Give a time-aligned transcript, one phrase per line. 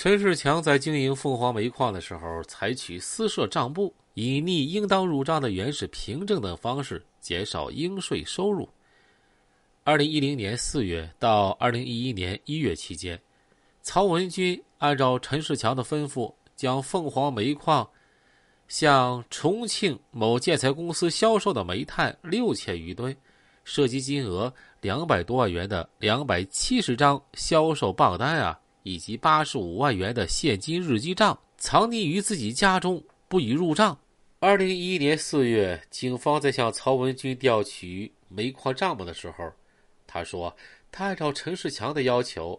[0.00, 8.68] 陈世强在经营凤凰煤矿的时候，采取私设账簿、隐匿应当入账的原始凭证等方式，减少应税收入。
[9.82, 13.20] 二零一零年四月到二零一一年一月期间，
[13.82, 17.84] 曹文军按照陈世强的吩咐，将凤凰煤矿
[18.68, 23.16] 向重庆某建材公司销售的煤炭六千余吨，
[23.64, 33.98] 涉及金额两百多万元的两百七十张销售账单啊，以及八十五万元的现金日记账，藏匿于自己家中，不予入账。
[34.38, 39.52] 二零一一年四月，警方在向曹文军调取煤矿账目的时候。
[40.06, 40.56] 他说
[40.90, 42.58] ：“他按照陈世强的要求，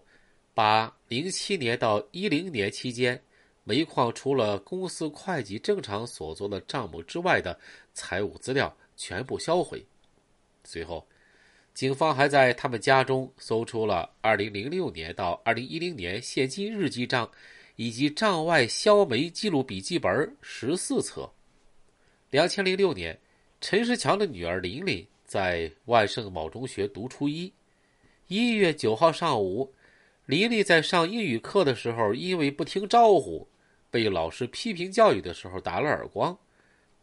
[0.53, 3.19] 把零七年到一零年期间
[3.63, 7.59] 煤矿除了公司会计正常所做的账目之外的
[7.95, 9.83] 财务资料全部销毁。
[10.63, 11.07] 随后，
[11.79, 17.31] 警方还在他们家中搜出了二零零六年到二零一零年现金日记账
[17.77, 21.31] 以及账外销煤记录笔记本十四册。
[22.31, 23.17] 两千零六年，
[23.61, 27.53] 陈世强的女儿琳琳。”在万盛某中学读初一，
[28.27, 29.73] 一月九号上午，
[30.25, 33.47] 琳琳在上英语课的时候，因为不听招呼，
[33.89, 36.37] 被老师批评教育的时候打了耳光。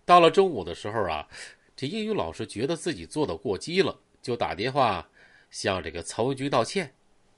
[0.05, 1.27] 到了中午的时候啊，
[1.75, 5.09] 这英语老师觉得自己做的过激了，就打电话
[5.53, 6.93] 向这个曹文军道歉，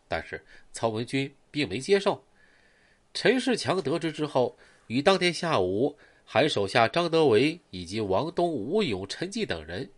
[0.09, 2.25] 但是曹文军并没接受。
[3.13, 9.91] 陈世强得知之后，于当天下午喊手下张德维以及王东、吴勇、陈继等人。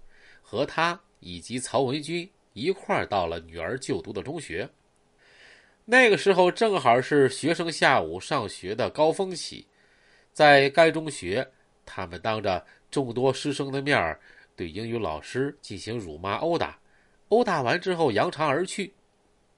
[0.42, 4.68] 和他以及曹文军一块儿到了女儿就读的中学。
[5.84, 9.64] 那个时候正好是学生下午上学的高峰期，
[10.32, 11.48] 在该中学，
[11.86, 14.20] 他们当着众多师生的面儿
[14.56, 16.79] 对英语老师进行辱骂殴打，
[17.30, 18.92] 殴打完之后扬长而去。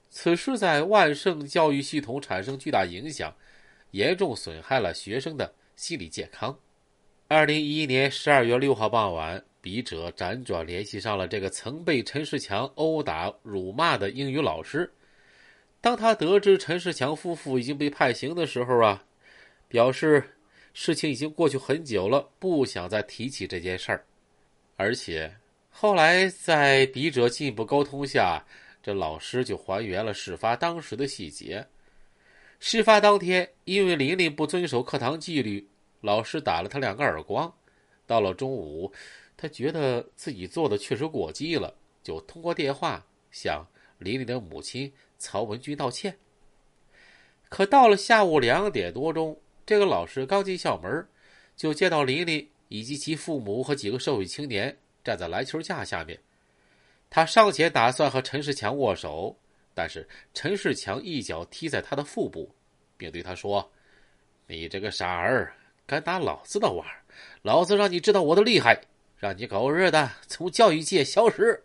[0.08, 3.34] 此事在万盛教育系统产生巨大影响，
[3.90, 6.58] 严重损害了学生的心理健康。
[7.28, 9.44] 二零一一年十二月六号傍晚。
[9.62, 14.92] 笔者辗转联系上了这个曾被陈世强殴打、辱骂的英语老师。
[15.80, 19.04] 当他得知陈世强夫妇已经被判刑的时候啊，
[19.68, 20.20] 表示
[20.74, 24.04] 事情已经过去很久了，不想再提起这件事儿。
[24.76, 25.32] 而且
[25.72, 28.44] 后来在笔者进一步沟通下，
[28.80, 31.66] 这老师就还原了事发当时的细节。
[32.60, 35.66] 事发当天，因为琳琳不遵守课堂纪律，
[36.00, 37.52] 老师打了他两个耳光。
[38.06, 38.92] 到了中午。
[39.34, 43.66] 他觉得自己做的确实过激了，就通过电话向
[43.98, 46.16] 琳琳的母亲曹文军道歉。
[47.48, 51.08] 可到了下午两点多钟，这个老师刚进校门，
[51.56, 56.18] 就见到琳琳以及其父母和几个社会青年站在篮球架下面。
[57.10, 59.36] 他上前打算和陈世强握手，
[59.74, 62.54] 但是陈世强一脚踢在他的腹部，
[62.96, 63.70] 并对他说
[64.46, 65.54] ：“你这个傻儿，
[65.86, 66.86] 敢打老子的玩，
[67.42, 68.80] 老子让你知道我的厉害！”
[69.18, 71.62] 让你狗日的从教育界消失。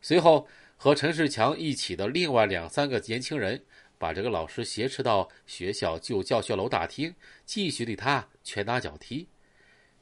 [0.00, 3.62] 随后，和陈世强一起的另外两三个年轻人，
[3.98, 9.28] 把这个老师挟持到学校旧教学楼大厅，继续对他拳打脚踢。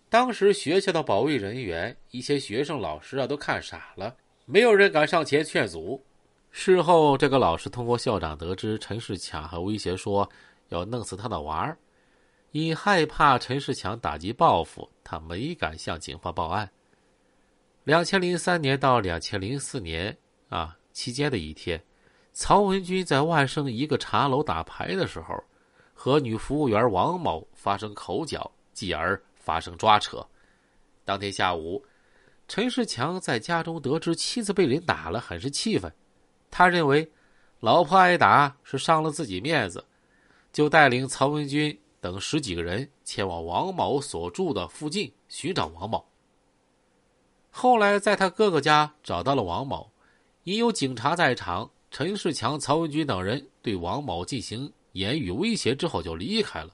[0.08, 6.02] 当时学校的保卫人员、一些学生、老师啊，都看傻了，没有人敢上前劝阻。
[6.50, 10.28] 事后，这个老师通过校长得知陈世强还威胁说
[10.68, 11.76] 要弄死他的娃儿。
[12.52, 16.70] 因害怕陈世强打击报复，他没敢向警方报案。
[17.84, 20.16] 两千零三年到两千零四年
[20.48, 21.82] 啊期间的一天，
[22.32, 25.36] 曹文军在万盛一个茶楼打牌的时候，
[25.92, 30.26] 和女服务员王某发生口角，继而发生抓扯。
[31.04, 31.84] 当天下午，
[32.48, 35.90] 陈世强在家中得知妻子被人打了，很是气愤。
[36.50, 37.08] 他认为，
[37.60, 39.84] 老婆挨打是伤了自己面子，
[40.52, 41.78] 就带领曹文军。
[41.98, 46.04] 等十几个人前往王某所住的附近寻找王某。
[47.50, 49.90] 后来在他哥哥家找到了王某，
[50.44, 56.70] 因有警察在场，陈世强、曹文军等人对王某进行言语威胁之后就离开了。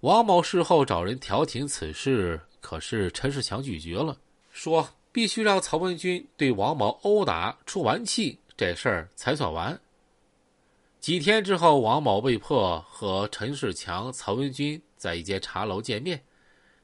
[0.00, 4.16] 王某事后找人调停此事，可是陈世强拒绝了，
[4.50, 9.78] 说必须让曹文军对王某殴打出完气，这事儿才算完。
[11.00, 16.22] 几天之后，王某被迫和陈世强、曹文军在一间茶楼见面。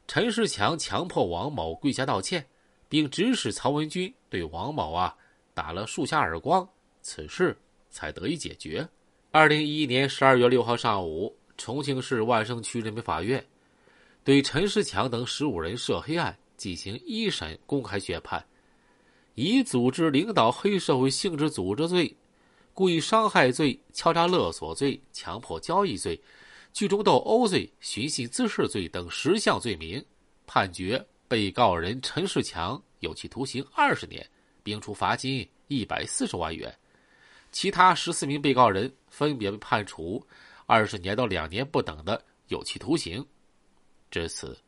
[0.07, 2.47] 陈世强强迫王某跪下道歉，
[2.87, 5.17] 并指使曹文军对王某啊
[5.55, 6.69] 打了数下耳光，
[7.01, 7.57] 此事
[7.89, 8.87] 才得以解决。
[9.31, 13.44] 二零一一年十二月六号上午，重庆市万盛区人民法院
[14.25, 18.44] 对陈世强等十五人涉黑案进行一审公开宣判，
[19.35, 22.17] 以组织领导黑社会性质组织罪。
[22.73, 26.20] 故意伤害罪、敲诈勒索罪、强迫交易罪、
[26.75, 30.05] 聚众斗殴罪、寻衅滋事罪等十项罪名，
[30.47, 34.29] 判决被告人陈世强有期徒刑二十年，
[34.62, 36.70] 并处罚金一百四十万元。
[37.50, 40.23] 其他十四名被告人分别被判处
[40.67, 43.25] 二十年到两年不等的有期徒刑。
[44.11, 44.59] 至此，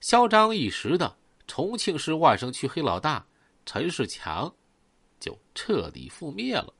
[0.00, 1.16] 嚣张一时的
[1.46, 3.24] 重庆市万盛区黑老大
[3.64, 4.52] 陈世强
[5.18, 6.74] 就彻底覆灭了。